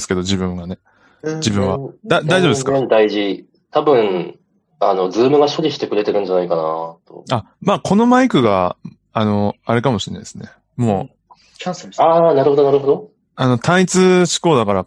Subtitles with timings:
[0.00, 0.78] ですけど、自分はね。
[1.22, 1.78] 自分は。
[2.06, 2.72] だ、大丈夫ですか？
[2.86, 3.46] 大事。
[3.70, 4.38] 多分、
[4.80, 6.62] あの、ズームが処理してくれてるんじゃないかな
[7.06, 7.24] と。
[7.30, 8.76] あ、まあ、このマイクが、
[9.12, 10.48] あの、あれかもしれないですね。
[10.76, 11.92] もう、キャンセル。
[12.02, 13.10] ああ、なるほど、なるほど。
[13.36, 14.86] あの、単一指向だから、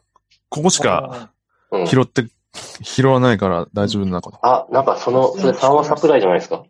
[0.50, 1.32] ここしか
[1.72, 1.88] うん。
[1.88, 2.26] 拾って、
[2.84, 4.40] 拾わないから大丈夫なのかな。
[4.42, 6.64] あ、なんかその、それサンワサプライじゃないですか？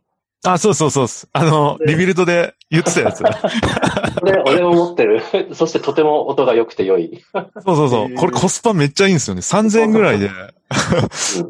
[0.45, 1.07] あ、そうそうそう。
[1.31, 3.23] あの、 Rebuild で言ってたやつ。
[4.19, 5.21] これ、俺も持ってる。
[5.55, 7.23] そしてとても音が良くて良い。
[7.33, 8.13] そうそうそう。
[8.15, 9.41] これコスパめっちゃいいんですよね。
[9.41, 10.29] 3000円ぐらいで。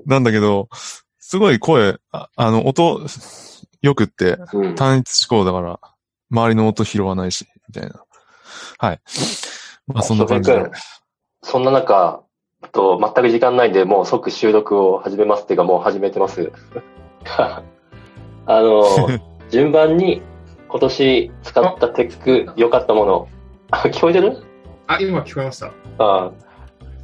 [0.06, 0.70] なんだけど、
[1.20, 3.02] すごい声、ああの、音、
[3.82, 4.76] よくって、うん。
[4.76, 5.80] 単一思考だから、
[6.30, 8.04] 周りの音拾わないし、みたいな。
[8.78, 9.02] はい。
[9.88, 10.70] まあ、そんな感じで。
[11.42, 12.22] そんな中、
[12.72, 16.52] と、全く時間ないんで、もう即収録を始めますっていうか、もう始めてます。
[18.46, 18.84] あの、
[19.50, 20.22] 順番に
[20.68, 23.28] 今年使ったテック、良かったもの。
[23.72, 24.38] あ聞こえてる？
[24.88, 25.72] あ、今聞こえました。
[25.98, 26.32] あ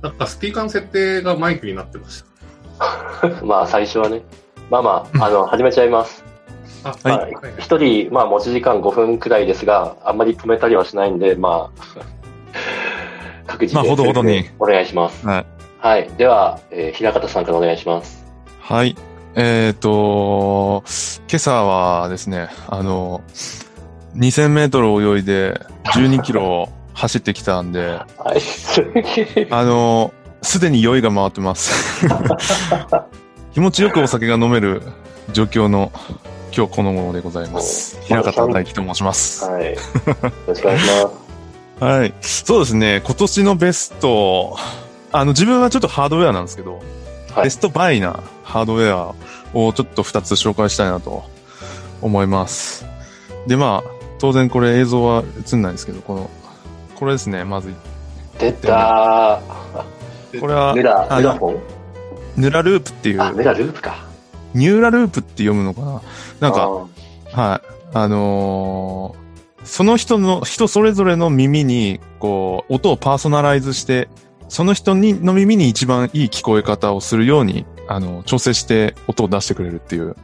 [0.02, 2.24] なんかスピーカーの設定がマイクになってまし
[3.44, 4.22] まあ、最初はね。
[4.70, 6.24] まあまあ、あの、始めちゃいます。
[6.84, 7.10] た。
[7.10, 11.82] あ、はい一人、まあ、持ち時間5分くらいですが、あんまり止めたりはしないんで、まあ、
[13.48, 15.26] 各自まあほどほどにお願いします。
[15.26, 15.46] はい。
[15.80, 16.10] はい。
[16.18, 18.26] では、えー、平方さんからお願いします。
[18.62, 18.96] はい。
[19.42, 20.84] えっ、と、
[21.30, 23.22] 今朝はですね、あの、
[24.18, 25.62] 2000メートル泳いで
[25.96, 28.02] 12キロ走ってきたんで。
[29.50, 32.06] あの、すでに酔いが回ってます。
[33.54, 34.84] 気持ちよくお酒が飲める
[35.32, 35.94] 状況の
[36.54, 37.98] 今日この頃でございます。
[38.02, 39.46] お平方大輝と申します。
[39.46, 39.72] はい。
[39.72, 39.78] よ
[40.48, 41.10] ろしくお願いしま
[41.80, 41.86] す。
[41.86, 42.14] はい。
[42.20, 44.58] そうですね、今年のベスト、
[45.14, 49.16] あの、自分はちょっとハードウェアなんですけど、はいベストバイなハードウェア
[49.54, 51.24] をちょっと2つ紹介したいなと
[52.02, 52.86] 思います。
[53.48, 56.30] で、まあ、当然これ映像は映んないんですけど、この、
[56.96, 57.74] これですね、まず、
[58.40, 59.40] 出た
[60.40, 61.60] これはー。、ヌラ、ヌラフォン？
[62.38, 63.98] ヌラループっていう、あ、ヌラループか。
[64.54, 66.02] ニューラループって読むのかな？
[66.40, 66.70] なんか、
[67.34, 67.62] あはい。
[67.94, 69.30] あのー
[69.66, 74.08] その人の、人それぞれの耳に、こう、音をパーソナライズして、
[74.48, 80.16] その人にの耳に一番いい聞こえ方をするように、あの、調整して音を出してくれるっていう、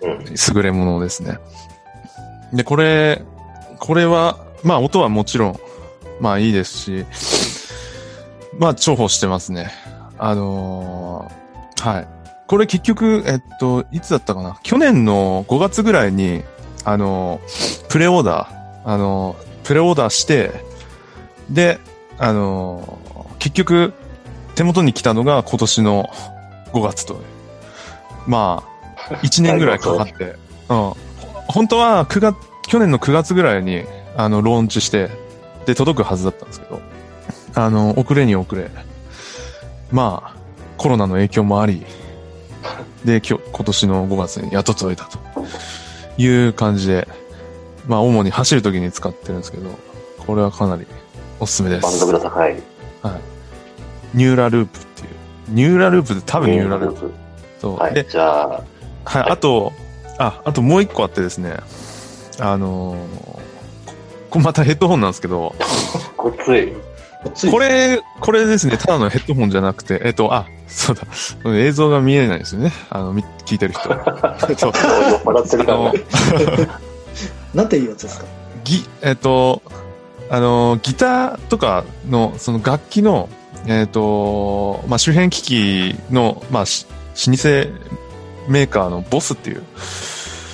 [0.00, 1.38] 優れものですね。
[2.52, 3.20] で、これ、
[3.80, 5.60] これは、まあ音はもちろん、
[6.20, 7.04] まあいいですし、
[8.56, 9.72] まあ重宝してますね。
[10.18, 12.08] あのーはい。
[12.46, 14.58] これ結局、えっと、いつだったかな？
[14.62, 16.44] 去年の5月ぐらいに、
[16.84, 17.40] あの
[17.88, 19.34] プレオーダー、あの
[19.64, 20.64] プレオーダーして、
[21.50, 21.80] で、
[22.18, 22.98] あの
[23.40, 23.94] 結局、
[24.54, 26.08] 手元に来たのが今年の
[26.72, 27.20] 5月という。
[28.26, 28.62] ま
[29.08, 30.34] あ、1年ぐらいかかって、
[30.68, 30.92] うん。
[31.48, 32.36] 本当は9月、
[32.66, 33.84] 去年の9月ぐらいに、
[34.16, 35.10] あの、ローンチして、
[35.66, 36.80] で、届くはずだったんですけど、
[37.54, 38.70] あの、遅れに遅れ、
[39.90, 40.38] まあ、
[40.76, 41.84] コロナの影響もあり、
[43.04, 45.18] で、今日、今年の5月にやっと届いたと
[46.18, 47.08] いう感じで、
[47.86, 49.70] まあ、主に走るときに使ってるんですけど、
[50.26, 50.86] これはかなり
[51.40, 51.82] おすすめです。
[51.82, 52.56] 満足度高い。
[54.14, 54.87] ニューラループ。
[55.48, 57.00] ニューラループって多分ニューラループ。
[57.00, 57.12] プ。
[57.60, 57.76] そう。
[57.76, 57.94] はい。
[57.94, 58.48] で、じゃあ、
[59.04, 59.72] はい、あと、
[60.18, 61.56] あ、あともう一個あってですね、
[62.40, 63.38] あのー
[64.30, 65.54] これまたヘッドホンなんですけど、
[66.18, 66.72] ごっつい。
[67.34, 72.70] ついこれ、これですね、ただのヘッドホンじゃなくて、えっと、あ、そうだ、映像が見えないですよね。
[72.90, 73.88] あの、み聞いてる人。
[74.58, 74.72] そう。
[75.24, 75.92] 笑ってるかあのら。
[77.54, 78.26] なんていうやつですか？
[78.64, 79.62] ギ、えっと、
[80.28, 83.30] あの、ギターとかの、その楽器の、
[83.66, 86.86] えっと、まあ、周辺機器の、まあ、し
[87.26, 87.48] 老舗
[88.48, 89.62] メーカーのボスっていう、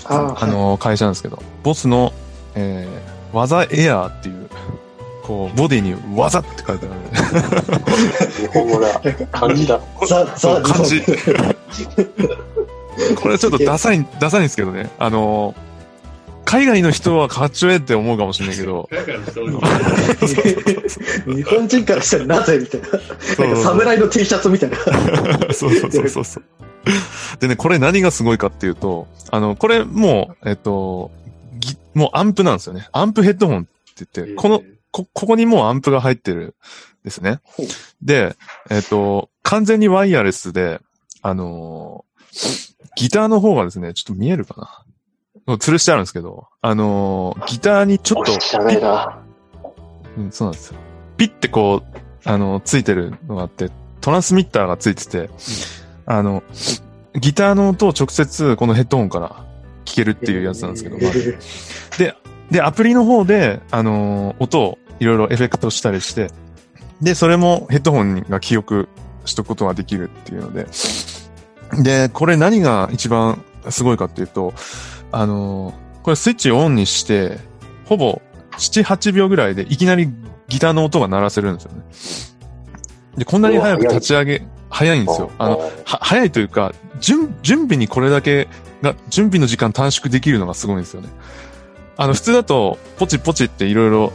[0.06, 2.12] ああの、会社なんですけど、ボスの、
[2.54, 4.48] えー、技エアーっていう、
[5.22, 7.00] こう、ボディに技って書いてある。
[8.32, 9.00] 日本語だ。
[9.32, 9.80] 漢字だ。
[10.06, 11.14] ザ、漢字ザ
[13.20, 14.90] これちょっとダサい、ダサいんですけどね。
[14.98, 15.54] あの、
[16.44, 18.88] 海外の人はかっちょええって思うかもしれないけど、
[21.26, 22.86] 日本人からしたらなぜみたいな。
[23.18, 24.76] そうなんか侍の T シャツみたいな。
[25.54, 26.44] そうそうそうそうそう。
[27.40, 31.10] でね、これ何がすごいかっていうと、あの、これもう、えっと、
[31.58, 32.88] ぎもうアンプなんですよね。
[32.92, 36.54] アンプヘッドホンって言って、この、こ、ここにもうアンプが入ってるん
[37.04, 37.40] ですね。
[38.02, 38.36] で、
[38.70, 40.80] えっと、完全にワイヤレスで、
[41.22, 44.84] あのーギターの方がですね、ちょっと見えるかな
[45.46, 48.32] 吊るしてあるんですけど、あのーギターにちょっと。
[50.16, 50.78] うん、そうなんですよ。
[51.16, 53.70] ピッてこう、あの、ついてるのがあって、
[54.00, 55.30] トランスミッターがついてて、
[56.06, 56.42] あの、
[57.14, 59.44] ギターの音を直接このヘッドホンから
[59.84, 61.12] 聞けるっていうやつなんですけど、まあ
[61.98, 62.14] で、
[62.50, 66.30] で、アプリの方で、あの、音をいろいろエフェクトしたりして、
[67.00, 68.88] で、それもヘッドホンが記憶
[69.24, 70.66] しとくことができるっていうので。
[71.82, 74.54] で、これ何が一番すごいかっていうと、
[75.14, 77.38] あのーこれスイッチをオンにして、
[77.86, 78.20] ほぼ
[78.58, 80.10] 7、8秒ぐらいでいきなり
[80.48, 81.82] ギターの音が鳴らせるんですよね。
[83.16, 85.30] で、こんなに早く立ち上げ、早いんですよ。
[85.38, 88.48] あの、は、早いというか、準、準備にこれだけ
[88.82, 91.08] が、準備の時間短縮できるのがすごいんですよね。
[91.96, 94.12] あの、普通だと、ポチポチっていろいろ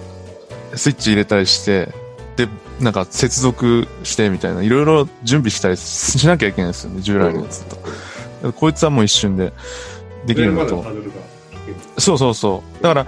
[0.76, 1.92] スイッチ入れたりして、
[2.36, 2.48] で、
[2.80, 8.54] なんか接続してみたいな、いろいろ準備したりしなきゃいけないんですよね、従来のやつと。
[8.54, 9.52] こいつはもう一瞬で
[10.30, 10.86] できるのと
[11.98, 12.84] そうそうそう。
[12.84, 13.08] だから、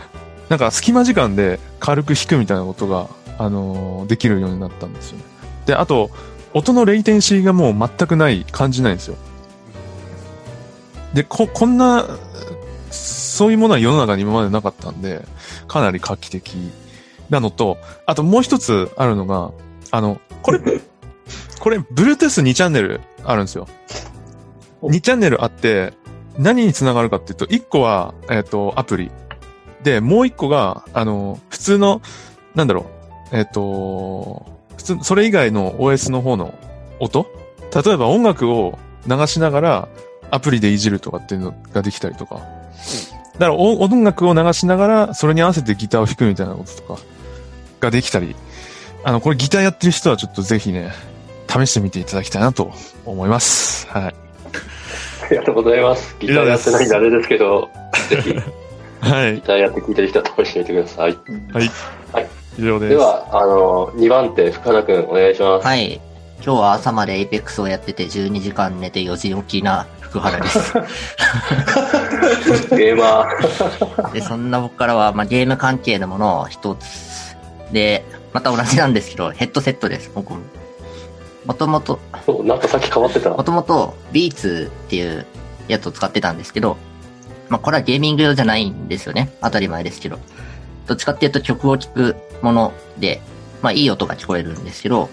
[0.50, 3.08] なんか隙間時間で軽く弾くみたいなことが、
[3.38, 5.24] あのーできるようになったんですよね。
[5.66, 6.10] で、あと、
[6.54, 9.16] 音のレイテンシーがもう全くない、感じないんですよ。
[11.14, 12.06] で、こ、こんな、
[12.90, 15.26] そういうものは世の中に今までなかったんで、
[15.68, 16.56] かなり画期的
[17.30, 19.52] なのと、あともう一つあるのが、
[19.92, 20.60] あの、これ、
[21.60, 23.68] これ、Bluetooth2 チャンネルあるんですよ。
[24.84, 25.94] 2チャンネルあって、
[26.38, 29.12] 何につながるかっていうと、1個は、えっ、と、アプリ。
[29.84, 32.02] で、もう1個が、あの、普通の、
[32.56, 32.86] なんだろ
[33.32, 34.46] う、えっ、と、
[34.78, 36.54] 普通、それ以外の OS の方の
[37.00, 37.28] 音？
[37.74, 39.88] 例えば音楽を流しながら
[40.30, 42.42] アプリでいじるとかっていうのができたりとか。
[43.34, 47.02] だから音楽を流しながらそれに合わせてギターを弾くみたいなこととか
[47.80, 48.36] ができたり。
[49.04, 50.92] あの、これギターやってる人はちょっとぜひね、
[51.48, 52.72] 試してみていただきたいなと
[53.06, 53.88] 思います。
[53.88, 54.16] はい。
[55.38, 56.16] ありがとうございます。
[56.20, 57.70] ギターやってないんであれですけど、
[58.10, 58.40] ぜひ、ギ
[59.02, 59.42] はい。
[59.42, 61.18] ターやって聞いてる人は試してみてください。
[62.58, 62.90] 以上です。
[62.90, 65.66] では、あの、2番手、深田くん、お願いします。
[65.66, 66.02] はい。
[66.44, 70.74] 今日は朝まで Apex をやってて12時間寝て4時起きな福原です。
[72.76, 74.14] ゲーマー。
[74.14, 77.38] で、そんな僕からは、まあ、ゲーム関係のものを一つ。
[77.72, 80.34] で、また同じなんですけど、ヘッドセットです、僕
[81.46, 81.48] も。
[81.48, 83.44] もともと、そうなんかさっき変わってたも。
[83.44, 85.26] ともと、 Beats っていう
[85.68, 86.78] やつを使ってたんですけど、
[87.50, 89.30] まあ、これはゲーミング用じゃないんですよね。
[89.42, 90.20] 当たり前ですけど。
[90.88, 93.22] どっちかっていうと曲を聴くもので、
[93.62, 95.10] まあ、いい音が聞こえるんですけど、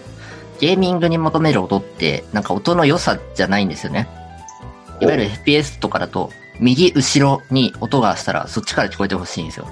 [0.59, 4.07] ゲーミングに求める音って、なんか音の良さじゃないんですよね。
[5.01, 9.67] いわゆる FPS とかだと、右後ろに音がしたら、そっちから聞こえてほしいんですよ。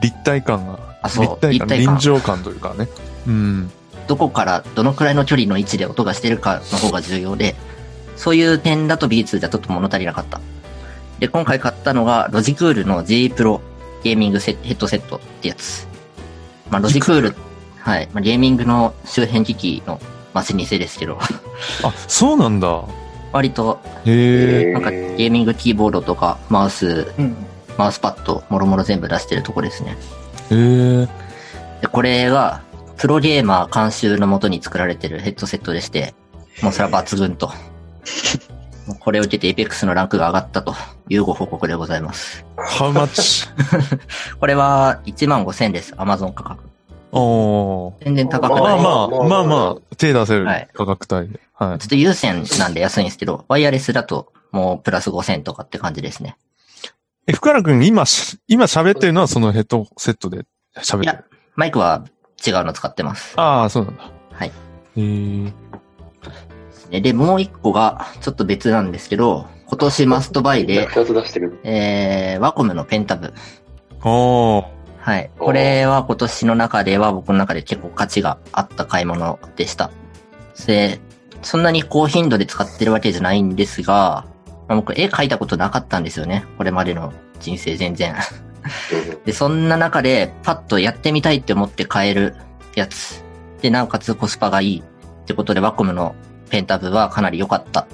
[0.00, 2.88] 立体感が、あそう立体感、立体感臨場感というかね。
[3.26, 3.70] うん。
[4.06, 7.54] どこからどのくらいの距離の位置で音がしてるかの方が重要で、
[8.16, 10.40] そういう点だと B2 じゃちょっと物足りなかった。
[11.18, 13.60] で、今回買ったのが、ロジクールの G Pro
[14.02, 15.86] ゲーミングセヘッドセットってやつ。
[16.70, 17.34] まあ、ロジクール、
[17.78, 18.08] はい。
[18.12, 20.00] まあ、ゲーミングの周辺機器の、
[20.34, 21.18] まあ、老舗ですけど、
[21.82, 22.84] あ、そうなんだ。
[23.32, 24.72] 割と、へえ。
[24.72, 27.36] なんかゲーミングキーボードとか、マウス、うん。
[27.78, 29.96] マウスパッド、もろもろ全部出してるとこですね。
[30.50, 31.08] へえ。
[31.80, 32.62] で、これが、
[32.96, 36.14] プロゲーマー監修のもとに作られてるヘッドセットでして、
[36.62, 37.48] もうそれは抜群と。
[38.86, 40.74] もうこれを受けて Apex のランクが上がったと
[41.08, 42.44] いうご報告でございます。
[42.56, 43.48] How much?
[44.38, 46.62] これは1万5000です、Amazon 価格。
[47.12, 48.04] おー。
[48.04, 48.78] 全然高くまない。
[48.78, 51.40] あまあ、まあまあ、手出せるはい価格帯で。
[51.54, 51.78] はい。
[51.78, 56.36] ちょっと有線なんで安いんですけど、ワイヤレスだともうプラス5000とかって感じですね。
[57.26, 60.44] え、福原くん、今し、今喋ってるのはそのヘッドセットで
[60.78, 61.24] 喋ってる？
[61.56, 62.04] マイクは
[62.44, 63.34] 違うの使ってます。
[63.38, 64.10] ああ、そうなんだ。
[64.32, 64.48] はい。
[64.48, 64.52] へ
[64.96, 65.52] え。
[66.90, 71.58] でで、もう一個がちょっと別なんですけど、今年マストバイで、2つ出してる。
[71.64, 73.32] えー、ワコムのペンタブ。
[74.02, 74.64] おー。
[75.00, 75.30] はい。
[75.38, 79.90] これは今年の中では僕の中で結構価値があった買い物でした。
[80.66, 81.00] で、
[81.42, 84.26] そんなに高頻度で使ってるわけじゃないんですが、
[84.68, 86.44] まあ僕絵描いたことなかったんですよね。
[86.58, 88.14] これまでの人生全然。
[89.24, 92.34] で、そんな中でパッとやってみたいって思って買える
[92.74, 93.24] やつ。
[93.62, 96.14] で、なおかつコスパがいいってことでワコムの
[96.50, 97.86] ペンタブはかなり良かった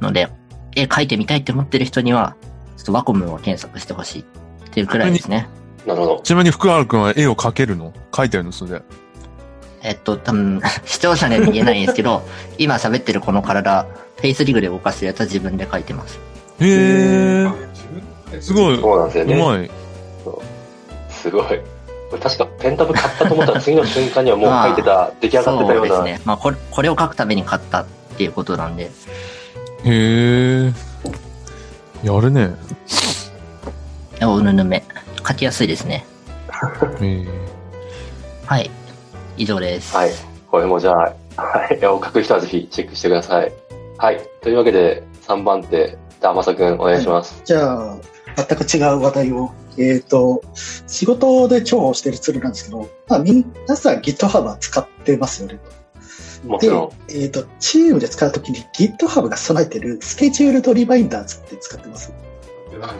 [0.00, 0.28] ので、
[0.74, 2.36] 絵描いてみたいって思ってる人には、
[2.76, 4.24] ちょっとワコムを検索してほしいっ
[4.70, 5.48] ていうくらいですね。
[5.86, 6.20] なるほど。
[6.22, 7.92] ちなみに福原くんは絵を描けるの？
[8.12, 8.82] 描いてるのそれで。
[9.82, 12.22] えっと、多分、 視聴者には言えないんですけど、
[12.58, 16.18] 今喋ってるこの体、フェイスリグで動かしてるやつは自分で描いてます。
[16.60, 17.44] へえ。
[17.44, 18.78] 自分ですごい。
[18.78, 19.42] そうなんですようね。
[19.42, 19.70] まい。
[21.20, 21.44] すごい。
[22.10, 25.94] これ確かペンタブ買ったと思ったら次の瞬間にはもう書いてた、出来上がってたような。
[25.96, 26.22] そうですね。
[26.24, 27.86] まあこれ、これを書くために買ったっ
[28.16, 28.90] ていうことなんで、
[29.84, 30.72] へえ。
[32.02, 32.50] やるね。
[34.22, 34.84] おぬぬめ。
[35.26, 36.04] 書きやすいですね。
[38.46, 38.70] はい。
[39.36, 39.94] 以上です。
[39.94, 40.10] はい。
[40.50, 41.78] これもじゃあ、はい。
[41.80, 43.52] 絵を描く人はぜひチェックしてください。
[43.98, 44.20] はい。
[44.42, 47.40] というわけで、3番手、じゃあ、まさくんお願いします。
[47.44, 47.96] じゃあ、
[48.36, 49.50] 全く違う話題を。
[49.78, 50.42] えっ、と、
[50.86, 53.44] 仕事で重宝してるツールなんですけど、まあ、皆
[53.76, 55.58] さん GitHub は使ってますよね。
[56.42, 62.12] でもちろん。、えっ、と、チームで使うときに GitHub が備えてるスケジュールドリマインダーズって使ってます。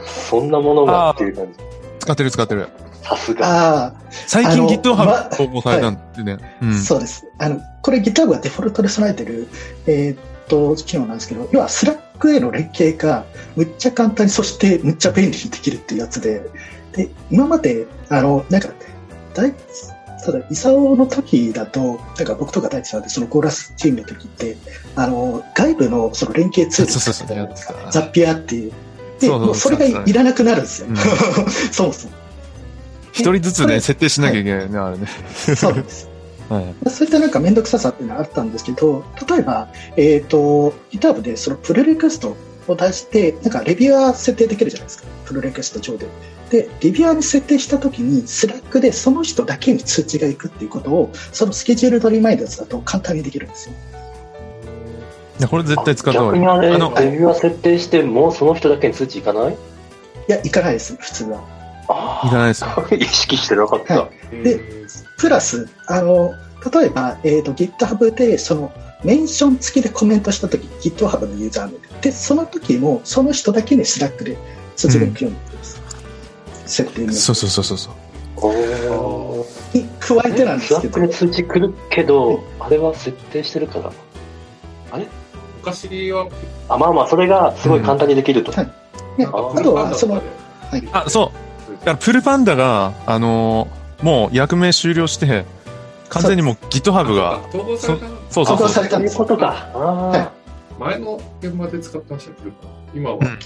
[0.06, 1.52] そんなものがっていう感じ。
[2.00, 2.68] 使ってる使ってる。
[3.02, 3.46] さすが。
[3.46, 6.38] ああ、最近 GitHub ま投稿されたんでね。
[6.62, 6.74] うん。
[6.78, 7.26] そうです。
[7.38, 9.48] あの、これ GitHub がデフォルトで備えてる、
[9.86, 11.68] えーっと、機能なんですけど、要は
[12.20, 13.24] Slack への連携が
[13.56, 16.42] むっちゃ簡単に、そしてむっちゃ便利にできるっていうやつで、
[16.92, 18.68] で、今まで、あの、なんか、
[19.34, 19.54] 大
[20.22, 24.56] ただ、イサオの時だと、なんか僕とか大地さんで、そのゴーラスチームの時って、
[24.94, 27.48] あの、外部のその連携ツールそうそうそう
[27.90, 28.72] ザッピアっていう。
[29.18, 30.88] で、そうそうもうそれがいらなくなるんですよ。
[30.88, 30.96] うん
[31.72, 32.14] そもそも。
[33.12, 35.06] 一人ずつね、設定しなきゃいけないね、あれね。
[35.56, 36.09] そうです。
[36.50, 36.90] はい。
[36.90, 45.08] そういったなんか面倒くささっていうのはあったんですけど、例えば、えっ、と、GitHub でそのプルリクエストを出して、なんかレビュアー設定できるじゃないですか。
[45.24, 46.06] プルリクエスト上で。
[46.50, 53.74] で、レビュアーに設定したときに、Slack でその人だけに通知が行くっていうことを、そのスケジュールドリマインダーズだと簡単にできるんですよ。
[55.48, 56.42] これ絶対使った方がいい。
[56.42, 59.52] 逆にあれ、あの、レビューアー設定して、もうその人だけに通知いかない？
[59.52, 59.56] い
[60.26, 61.59] や、行かないです、普通は。
[62.22, 62.70] あいかないですよ。
[62.76, 62.86] あ。
[62.94, 64.00] 意識してなかった。
[64.00, 64.60] はで
[65.18, 66.34] プラス、あの、
[66.72, 68.72] 例えば、えっ、と、GitHub で、その、
[69.02, 71.78] メンション付きでコメントしたとき、GitHub のユーザー名で。
[72.02, 74.36] で、その時も、その人だけに Slack で
[74.76, 75.80] 通知が行くようになってます。
[76.66, 77.92] 設定にそうそうそうそうそう。
[78.42, 83.92] おーに加えてなんですけど Slack に、通知来るけど、あれは設定してるから。
[85.58, 86.28] 昔は、
[86.68, 88.52] あ、まあまあ、それがすごい簡単にできると。
[88.52, 88.72] はい
[89.18, 90.22] ね、ああとは、その、
[90.92, 91.49] あ、そう。
[91.80, 95.44] だからプルパンダが、あのーもう役名終了して、
[96.08, 98.82] 完全にもう GitHub が、統合されたそうそうそう統合さ。
[98.82, 100.32] れたことか。
[100.78, 102.48] 前の現場で使ってましたけ？
[102.48, 102.54] ど、
[102.94, 103.38] 今は、うん。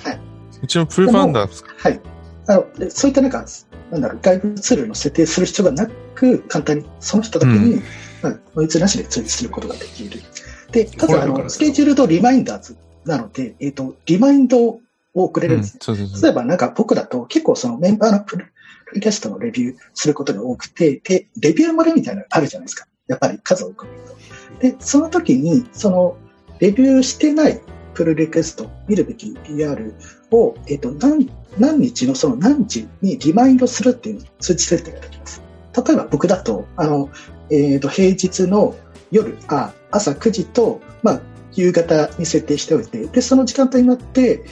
[0.62, 1.46] うちのプルパンダ、は
[1.90, 2.00] い。
[2.46, 3.44] あの、でそういったなんか、
[3.90, 7.82] なんだろう、外部ツールの設定する必要がなく、簡単にその人だけに、
[8.22, 10.22] まあノイズなしで通知することができる。
[10.70, 14.78] で、かつ、あの、スケジュールとリマインダーズなので、えっ、と、リマインド
[15.14, 15.78] を送れるんです。
[16.22, 18.46] 例えばなんか僕だと結構そのメンバーのプル
[18.86, 22.86] プルキャストのレビューすることが多くて、で、レビュー漏れみたいなのあるじゃないですか。
[23.06, 24.60] やっぱり数多く見ると。
[24.60, 26.16] で、その時に、その、
[26.60, 27.60] レビューしてない
[27.94, 29.94] プルリクエスト、見るべき PR
[30.30, 35.42] を、えっ、と、何、何日のその何時にリマインドするっていう通知設定ができます。
[35.86, 37.10] 例えば僕だと、あの、
[37.50, 38.74] えっ、と、平日の
[39.10, 41.20] 夜、あ、朝9時と、まあ、
[41.52, 44.44] 夕方に設定しておいて、で、その時間帯になって、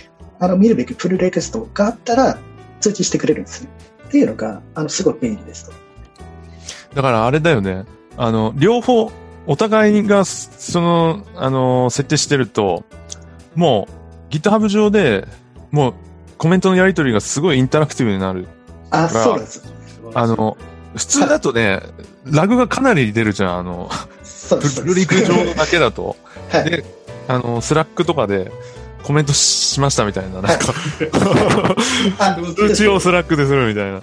[0.42, 2.36] あの、見るべきプルリクエストがあったら
[2.80, 3.70] 通知してくれるんですね。
[4.08, 5.72] っていうのが、あの、すごい便利ですと。
[6.96, 7.84] だからあれだよね。
[8.16, 9.12] あの、両方、
[9.46, 12.82] お互いが、その、あの、設定してると、
[13.54, 13.86] も
[14.30, 15.28] う、GitHub 上で、
[15.70, 15.94] もう、
[16.38, 18.48] コメントのやり取りがすごいインタラクティブになる。
[18.90, 19.62] あ、らそうなんです。
[20.12, 20.56] あの、
[20.96, 21.80] 普通だとね、
[22.24, 23.88] ラグがかなり出るじゃん、あの、
[24.48, 24.82] プ。
[24.82, 26.16] ルリク上だけだと。
[26.50, 26.70] はい。
[26.70, 26.84] で、
[27.28, 28.50] あの、 Slack とかで
[29.02, 30.74] コメントしましたみたいな、なんか、
[32.18, 34.00] あ通知を Slack でするみたいな。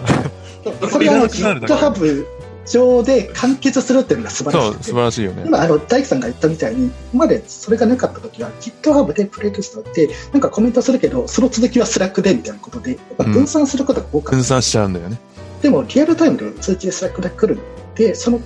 [0.90, 2.26] それがあのいらなくなるだけ GitHub
[2.70, 5.44] 上で完結するっていうのが素晴らしい素晴らしいよね。
[5.46, 14.32] 今、あの、大工さんが言ったみたいに、今までそれがなかった時は、GitHub でプルリクエストって、なんかコメントするけど、その続きは Slack でみたいなことで、分散することが多かった。
[14.38, 15.20] 分散しちゃうんだよね。
[15.62, 17.62] でも、リアルタイムで通知で Slack で来るの
[17.96, 18.40] で、その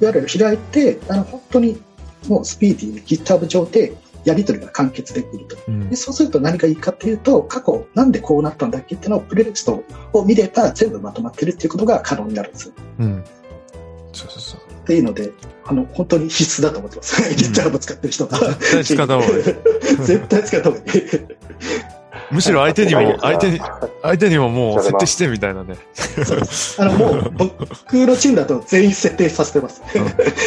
[0.00, 1.80] URL 開いて、あの、本当に
[2.26, 3.94] もうスピーディーに GitHub 上で
[4.28, 5.56] やり取りが完結できると。
[5.68, 12.74] うんでそうすると何がいいかっていうと、過去なんでこうなったんだっけっていうのをプレイテストを見れば全部まとまってるっていうことが可能になるんですよ。
[13.00, 13.24] うん。
[14.12, 14.60] そうそうそう。
[14.60, 15.32] っていうので、
[15.64, 17.22] あの、本当に必須だと思ってます。
[17.22, 18.38] GitHub 使ってる人は。
[18.38, 19.42] 絶対使った方がいい。
[20.04, 21.02] 絶対使った方がいい。
[22.30, 25.76] むしろ相手にも、 相手に、あ相手にももう設定してみたいなね。
[26.78, 29.82] あの、もう、僕のチームだと全員設定させてます。
[29.94, 30.04] うん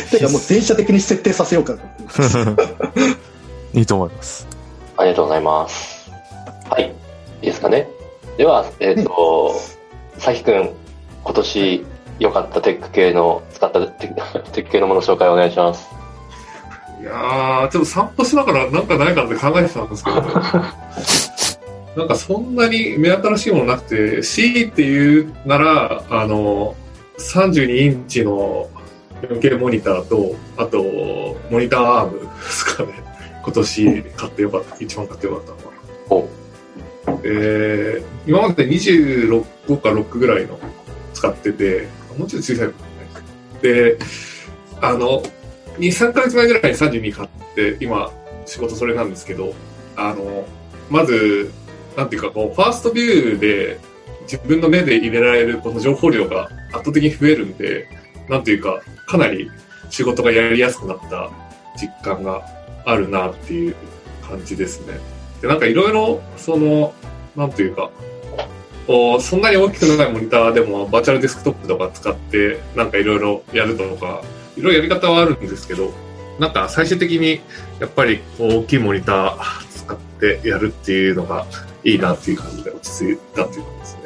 [0.09, 2.37] てかもう全社的に設定させようかと思ってます。
[3.73, 4.47] いいと思います。
[4.97, 6.11] ありがとうございます。
[6.69, 6.83] はい。
[6.83, 6.87] い
[7.43, 7.87] いですかね。
[8.37, 9.55] では、えっ、と、
[10.17, 10.71] さきくん、
[11.23, 11.85] 今年
[12.19, 14.13] 良かったテック系の、使ったテッ
[14.43, 15.89] ク テック系のもの紹介お願いします。
[17.01, 20.21] いやー、ちょっと散歩しながらなんかないかって考えてたんですけど、
[21.97, 26.75] なんかそんなに目新しいものなくて、C っていうなら、あの、
[27.17, 28.69] 32インチの
[29.23, 30.83] 4K モニターと、あと、
[31.49, 33.10] モニターアームですかね。
[33.43, 35.73] 今年買ってよかった、一番買ってよかったのは。
[36.09, 36.29] お
[37.23, 40.59] えー、今まで26か6ぐらいの
[41.13, 43.21] 使ってて、もうちょっと小さいかもね。
[43.61, 43.97] で、
[44.81, 45.23] あの、
[45.77, 48.11] 2、3ヶ月前ぐらいに32買って、今、
[48.45, 49.53] 仕事それなんですけど、
[49.95, 50.45] あの、
[50.89, 51.51] まず、
[51.95, 53.79] なんていうか、こう、ファーストビューで
[54.23, 57.87] 自分の目で入れられるこの情報量が圧倒的に増えるんで、
[58.29, 59.49] なんていうか、かなり
[59.89, 61.29] 仕事がやりやすくなった
[61.77, 62.41] 実感が
[62.85, 63.75] あるなっていう
[64.27, 64.99] 感じですね。
[65.41, 66.93] で、なんかいろいろ、その、
[67.35, 67.89] なんていうか、
[68.87, 74.21] こうそんなに大きくないモニターでもバーチャルデスクトップとか使ってなんかいろいろやるとか
[74.57, 75.93] いろいろやり方はあるんですけど
[76.39, 77.41] なんか最終的に
[77.79, 81.45] やっぱりこう大きいモニター使ってやるっていうのが
[81.83, 84.01] いいなっていう感じで落ち着いたっていう感じですね。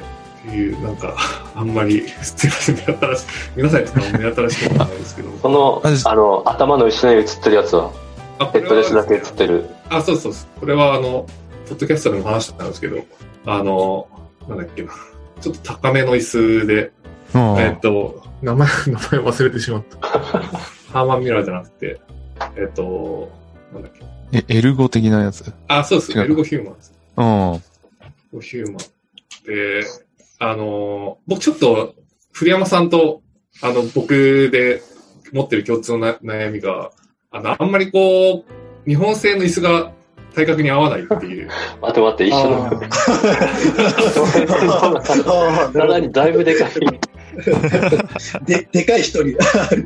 [0.47, 1.15] っていうなんか
[1.55, 7.91] あんまりすいません目新しい皆さんにとっては目新しいことないですけどこのあ、あの、頭の後ろに映ってるやつは、
[8.39, 9.69] あこれヘッドレスだけ映はってる。
[9.89, 11.25] あそうそうそうこれはあの
[11.67, 13.03] ポッドキャストでも話してたんですけど
[13.45, 14.07] あの
[14.47, 14.93] なんだっけな
[15.41, 16.21] ちょっと高めの椅
[16.61, 16.91] 子で
[17.33, 20.07] うんえっと、名前、名前忘れてしまった。
[20.07, 21.99] ハーマンミラーじゃなくて、
[22.55, 23.29] えっと、
[23.73, 24.05] なんだっけ。
[24.31, 25.43] え、エルゴ的なやつ？
[25.67, 26.17] あ、そうです。
[26.17, 26.93] エルゴヒューマンです。
[27.17, 27.25] うん。
[27.25, 27.61] エル
[28.31, 28.77] ゴヒューマン。
[29.45, 29.83] で、
[30.39, 31.95] あの、僕ちょっと、
[32.31, 33.21] 古山さんと、
[33.61, 34.81] あの、僕で
[35.33, 36.91] 持ってる共通のな悩みが、
[37.35, 39.91] あの、あんまりこう、日本製の椅子が
[40.33, 41.49] 体格に合わないっていう。
[41.81, 42.65] 待って待って、一緒の。
[44.85, 46.71] あ体 にだいぶでかい。
[46.71, 46.99] ー
[48.47, 49.35] で、でかい人に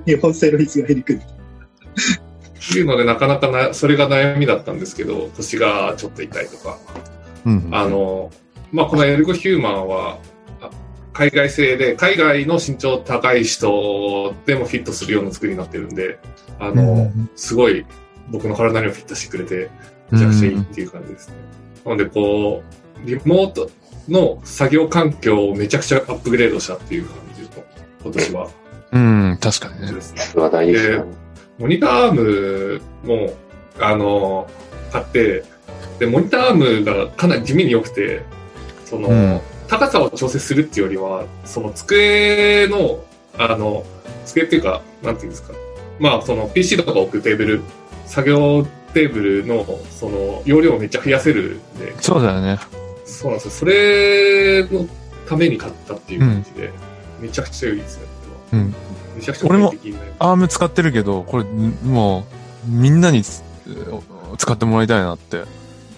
[0.05, 1.19] 日本製の椅子が減りくる。
[1.19, 6.77] っていうので、なかなかな、それが悩みだったんですけど、腰がちょっと痛いとか、
[7.47, 7.67] うん。
[7.71, 8.29] あの、
[8.71, 10.38] まあ、このエルゴヒューマンは、あ
[11.19, 16.17] 海外製で、海外の身長高い人でもフィットするような作りになってるんで、
[16.59, 17.85] あの、うんすごい
[18.29, 19.69] 僕の体にもフィットしてくれて、
[20.11, 21.35] めちゃくちゃいいっていう感じですね。
[21.83, 22.63] なので、こ
[23.03, 23.69] う、リモート
[24.07, 27.65] の作業環境をめちゃくちゃアップグレードしたっていう感じと、
[28.01, 28.47] 今年は
[28.93, 29.91] うん、確かにね。
[29.91, 30.21] ですね。
[30.21, 31.03] それは大事ですね。
[31.57, 33.33] モニターアームも、
[33.77, 34.49] あの、
[34.93, 35.43] 買って、
[35.99, 38.21] で、モニターアームがかなり地味に良くて、
[38.85, 43.03] その、うん高さを調整するっていうよりは、その机の、
[43.37, 43.85] あの、
[44.25, 45.53] 机っていうか、なんていうんですか。
[45.99, 47.61] まあ、その PC とか置くテーブル、
[48.05, 52.57] 作業テーブルの、その、容量をめっちゃ増やせるんで、そうだよね。
[53.05, 53.51] そうなんですよ。
[53.51, 54.87] それの
[55.27, 56.71] ために買ったっていう感じで、
[57.19, 58.03] めちゃくちゃ良いですね、
[58.53, 58.75] うん。
[59.15, 59.73] めちゃくちゃ俺も
[60.17, 62.25] アーム使ってるけど、これ、んも
[62.67, 63.43] う、みんなにつ
[64.37, 65.43] 使ってもらいたいなって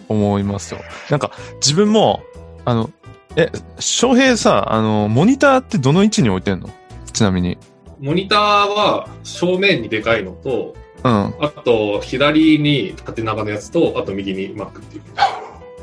[0.10, 0.82] 思いますよ。
[1.10, 1.32] なんか、
[1.62, 2.22] 自分も、
[2.66, 2.90] あの、
[3.36, 6.70] え、翔平さ、あの、モニターってどの位置に置いてんの？
[7.14, 7.58] ちなみに。
[8.00, 11.12] モニターは正面にでかいのと、うん。
[11.40, 15.04] あと左に縦長のやつと、あと右に Mac っていう。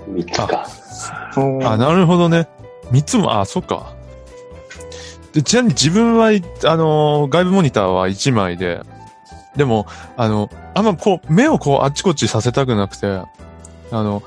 [0.09, 0.67] 三つか。
[1.37, 2.49] あ、なるほどね。
[2.91, 3.95] 三つも、あ、そっか。
[5.33, 8.81] で、ちなみに自分は、いあの、外部モニターは一枚で、
[9.57, 13.27] でも、あの、あんまこう、目をこう、あっちこっちさせたくなくて、あ
[13.91, 14.23] の、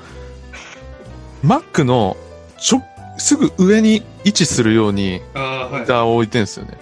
[1.44, 2.16] Mac の、
[2.58, 2.82] ちょ、
[3.22, 5.86] すぐ上に位置するように、ああ、はいモニ。
[5.86, 6.76] ターを置いてんですよね。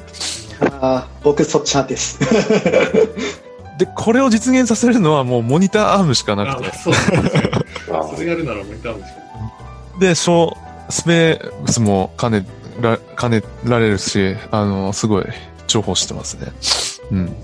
[0.81, 2.18] あー僕そっち派です。
[3.79, 6.72] で、これを実現させるのはもうモニターアームしかなくてあ。
[6.74, 6.94] そう
[8.14, 9.20] それやるならモニターもしか
[10.00, 10.57] で、小、
[10.88, 12.46] スペースも兼ね
[12.81, 15.24] ら、兼ねられるし、あの、すごい
[15.68, 16.53] 重宝してますね。
[17.11, 17.37] うん。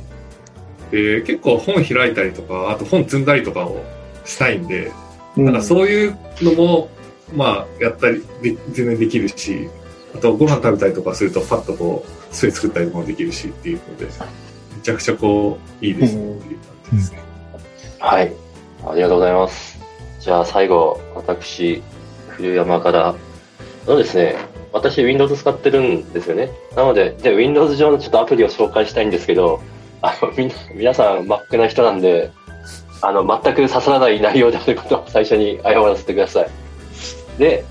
[0.90, 3.82] で、結構本開いたりとか、あと本積んだりとかを
[4.24, 4.90] したいんで、
[5.36, 6.88] うんなんかそういうのも、
[7.34, 9.68] まあ、やったりで、全然できるし、
[10.14, 14.10] あとご飯食べたりとかすると、パッとこう、スペ作ったりもできるしっていうので、め
[14.82, 17.22] ちゃくちゃこう、いいですねっていう感じですね。
[17.98, 18.32] はい。
[18.86, 19.78] ありがとうございます。
[20.20, 21.82] じゃあ最後、私、
[22.28, 23.14] 古山から。
[23.86, 24.36] のですね、
[24.72, 26.50] 私 Windows 使ってるんですよね。
[26.74, 29.60] なので、で Windows 上のちょっとアプリを紹介したいんですけど、
[30.02, 32.30] あの、み、皆さん Mac な人なんで、
[33.00, 36.50] あの、全く刺さらない内容であることを最初に謝らせてください。
[37.38, 37.64] で、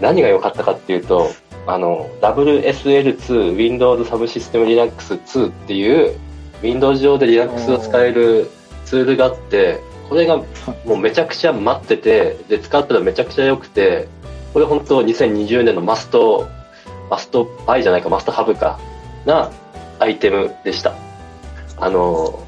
[0.00, 1.30] 何が良かったかっていうと、
[1.66, 6.18] あの、WSL2 Windows Subsystem Linux 2っていう、
[6.62, 8.50] Windows 上で Linux を使える
[8.84, 10.44] ツールがあって、これがも
[10.94, 14.08] うめちゃくちゃ待ってて、で、使ったらめちゃくちゃ良くて、
[14.52, 16.48] これ本当2020年のマスト、
[17.10, 18.78] マストバイじゃないか、マストハブか、
[19.24, 19.50] な
[19.98, 20.94] アイテムでした。
[21.78, 22.42] あの、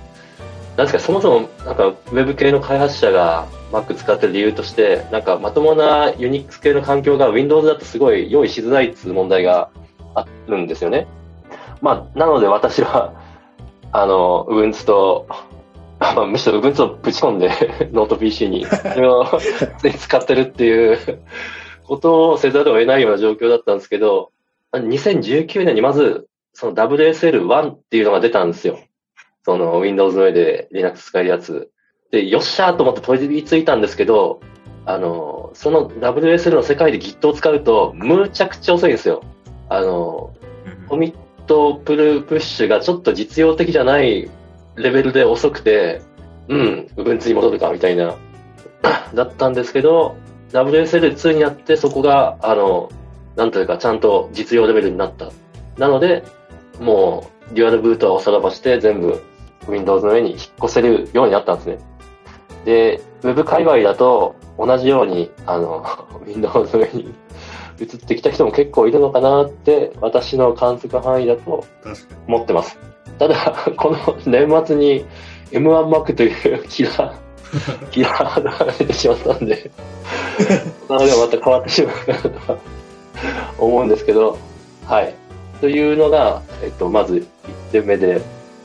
[0.76, 9.70] なんですか、そもそも、なんか、ウェブ系の開発者が Mac 使ってる理由として、なんか、まともな Unix 系の環境が Windows だとすごい用意しづらいっていう問題が
[10.14, 11.06] あるんですよね。
[11.80, 13.12] まあ、なので私は、
[13.92, 15.26] あの、Ubuntu と、
[16.28, 17.50] むしろ Ubuntu をぶち込んで、
[17.92, 19.26] ノート PC に、それを
[19.98, 20.98] 使ってるっていう
[21.84, 24.30] ことをせざるを得ないような状況だったんですけど、
[24.72, 28.78] 2019年にまず、その WSL1 っていうのが出たんですよ。
[29.44, 31.70] その Windows の上で Linux 使えるやつ。
[32.10, 34.40] で、よっしゃーと思って取り付いたんですけど、
[34.86, 39.22] あの、その WSL の世界で Git を使うと、むちゃくちゃ遅いんですよ。
[39.68, 40.34] あの、
[40.88, 41.16] コミッ
[41.46, 44.30] トプルプッシュがちょっと実用的じゃない
[44.76, 46.00] レベルで遅くて、
[46.48, 48.16] うん、Ubuntu に戻るかみたいな、
[49.12, 50.16] だったんですけど、
[50.52, 52.88] WSL2 になってそこが、あの、
[53.36, 55.30] なんというかちゃんと実用レベルになった。
[55.76, 56.24] なので、
[56.80, 59.22] もう、デュアルブートはおさらばして全部
[59.68, 61.78] Windows の上に引っ越せるようになったんですね。
[62.68, 65.82] で、Web 界隈だと同じように、あの、
[66.26, 67.14] Windows の上に
[67.80, 71.64] 移ってきた人も結構いるのかなって、私の観測範囲だと
[72.26, 72.78] 思ってます。
[73.18, 75.06] ただ、 この年末に
[75.50, 79.70] M1Mac というキラー、キラーが出てしまったんで、
[80.90, 82.58] なのでまた変わってしまうかなとは
[83.58, 84.36] 思うんですけど、
[84.84, 85.14] はい。
[85.62, 87.24] というのが、えっと、まず1
[87.72, 88.20] 点目で、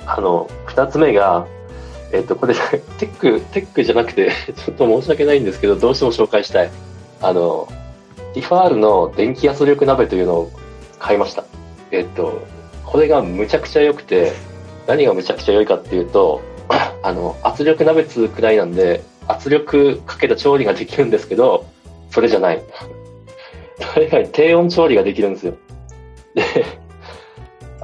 [0.06, 1.48] あの、2つ目が、
[2.14, 2.54] えっと、これ、
[3.00, 6.70] テック、テックじゃなくて、 ちょっと申し訳ないんですけど、どうしても紹介したい。
[7.22, 7.68] あの、
[8.34, 10.52] ティファールの電気圧力鍋というのを
[11.00, 11.44] 買いました。
[11.92, 12.42] えっと、
[12.86, 14.32] これがむちゃくちゃ良くて、
[14.86, 16.42] 何がむちゃくちゃ良いかっていうと、
[17.02, 21.66] あの、圧力鍋つくらいなんで、圧力かけた調理ができるんですけど、
[22.12, 22.62] それじゃない。
[23.94, 25.54] それ以外低温調理ができるんですよ。
[26.36, 26.44] で、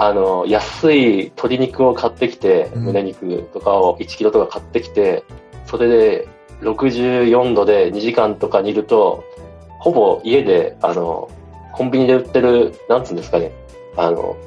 [0.02, 5.26] あの、安い鶏肉を買ってきて、うん胸肉とかを1キロとか買ってきて、
[5.66, 6.28] それで
[6.62, 9.26] 64度で2時間とか煮ると、
[9.80, 11.30] ほぼ家で、あの、
[11.74, 13.52] コンビニで売ってる、なんつうんですかね、
[13.98, 14.38] あの、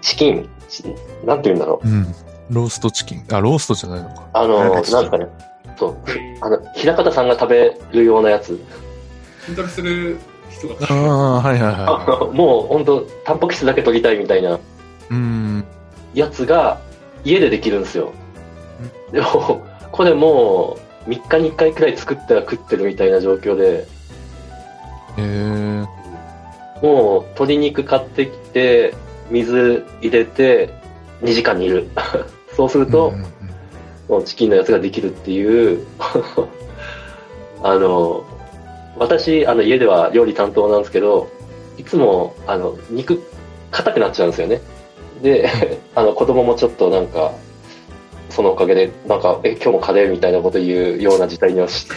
[0.00, 0.82] チキン、チ
[1.24, 1.88] なんて言うんだろう。
[1.88, 2.14] うん。
[2.50, 3.24] ローストチキン。
[3.30, 4.28] あ、ローストじゃないのか。
[4.32, 5.26] あの、なんかですかね、
[5.76, 5.96] そう、
[6.40, 8.60] あの、平方さんが食べるようなやつ。
[9.42, 10.18] 筋トレする
[10.50, 14.58] 人がああ、はいはいあはのもう本当タンパク質だけ取りたいみたいな。
[16.14, 16.80] やつが
[17.24, 18.12] 家でできるんですよ。
[19.12, 23.86] でも、これもう3日に1回くらい作っては食ってるみたいな状況で。
[26.82, 28.94] もう鶏肉買ってきて、
[29.30, 30.72] 水入れて
[31.22, 31.88] 2時間煮る。
[32.56, 33.12] そうすると、
[34.08, 35.84] もうチキンのやつができるっていう、
[37.62, 38.24] あの、
[38.96, 41.28] 私、あの、家では料理担当なんですけど、
[41.76, 43.22] いつも、あの、肉、
[43.70, 44.60] 硬くなっちゃうんですよね。
[45.22, 45.48] で、
[45.94, 47.32] あの、子供もちょっとなんか、
[48.30, 51.94] そのおかげで、なんか、え、今日もカレーみたいなこと言うような事態にはして、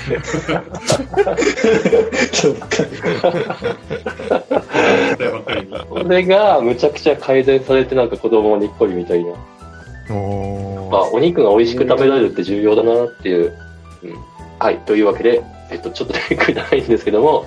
[5.90, 9.32] それがむちゃくちゃ改善されて、なんか子供もにっこりみたいな。
[10.90, 13.54] まあ、お肉が美味しく食べられるって重要だなっていう。
[14.04, 14.16] うん、
[14.60, 14.78] はい。
[14.80, 17.46] というわけで、えっと、ちょっとテクじゃないんですけども、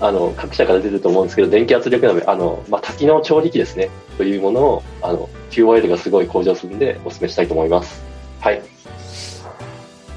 [0.00, 3.90] あの、各社から出てると思うんですけど、電気圧力鍋、あの、まあ、多機能調理器ですね。
[4.18, 8.02] というものを、あの、QOL がすごい向上するんで、お勧めしたいと思います。
[8.40, 8.62] はい。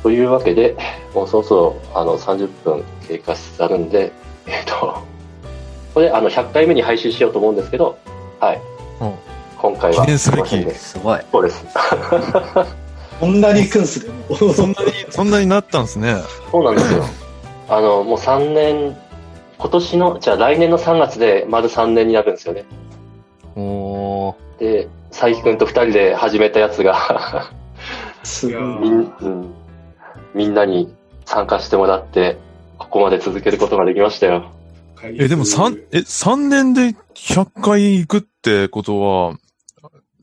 [0.03, 0.75] というわけで、
[1.13, 4.11] もうそろそろ、あの、30分経過しつつあるんで、
[4.47, 4.97] えっと、
[5.93, 7.97] これ、あの、100回目に配信しようと思うんですけど、
[8.39, 8.61] はい。
[9.01, 9.11] うん
[9.57, 10.29] 今回は、記念す
[10.99, 11.19] ごい。
[11.31, 11.65] そうです。
[13.19, 14.13] こんなに行くんすね。
[14.37, 16.17] そんなに、そんなになったんですね。
[16.51, 17.03] そうなんですよ。
[17.69, 18.97] あの、もう3年、
[19.57, 22.65] 今年の、じゃあ来年の3月で丸3年になるんですよね。
[23.55, 24.59] おー。
[24.59, 27.51] で、佐伯くんと2人で始めたやつが
[28.23, 28.63] すごい。
[28.79, 29.53] みん、うん、
[30.33, 30.93] みんなに
[31.25, 32.37] 参加してもらって、
[32.77, 34.51] ここまで続けることができましたよ。
[35.03, 39.37] え、でも三え、三年で100回行くってことは、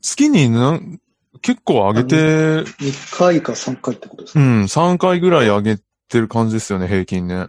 [0.01, 0.99] 月になん、
[1.41, 5.77] 結構上げて、2回か3回ってことですか、うん、3回ぐらい上げ
[6.09, 7.47] てる感じですよね、平均ね。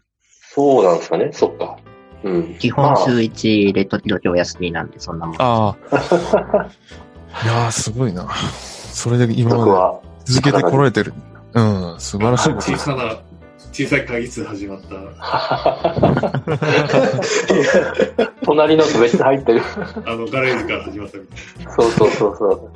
[0.55, 1.31] そうなんですかね？
[1.33, 1.77] そっか。
[2.23, 2.55] うん。
[2.59, 5.37] 基本週1で時々お休みなんで、そんなもん。
[5.39, 5.97] ああ。
[7.45, 8.29] いやー、すごいな。
[8.93, 11.13] それで今まで続けてこられてる。
[11.55, 12.79] うん、素晴らしいです小ね。
[12.79, 13.17] さな、
[13.73, 15.95] 小さい会議室始まった、
[18.45, 19.63] 隣のと別に入ってる。
[20.07, 21.39] あの、ガレージから始まったみたい
[21.77, 22.71] そうそうそうそう。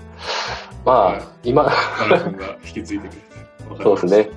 [0.85, 1.71] まあ、今、
[2.09, 3.83] 君が引き継いでくれて。
[3.83, 4.31] そうですね。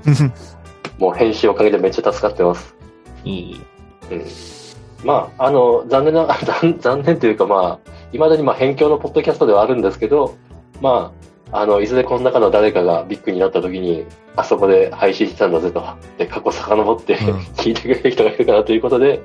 [1.00, 2.76] もう編集おかげでめっちゃ助かってます。
[3.24, 3.62] いい。
[4.12, 4.26] うん
[5.04, 10.36] まあ、あの、残念な、 残残念というかまあ、未だにまあ、辺境のポッドキャストではあるんですけど、
[10.80, 11.12] ま
[11.52, 14.06] あ、あの、いずれこの中の誰かがビッグになった時に、
[14.36, 15.84] あそこで配信してたんだぜと。
[16.18, 19.22] で、過去遡って、うん 聞いてくれる人がいるかなということで、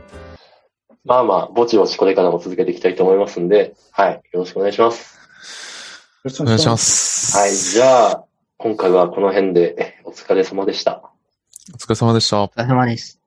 [1.05, 5.15] まあまあ、ぼちぼちこれからも続けていきたいと思いますんで、はい、よろしくお願いします。
[5.15, 6.77] よろしくお願いしま。
[6.77, 7.37] す。
[7.37, 8.25] はい、じゃあ、
[8.59, 11.03] 今回はこの辺で、えお疲れ様でした。
[11.73, 12.49] お疲れ様でしたお。
[12.49, 13.26] 疲れ様です。